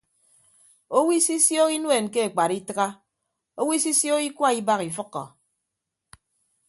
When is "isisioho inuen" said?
1.19-2.05